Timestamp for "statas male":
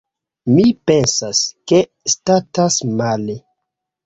2.15-3.39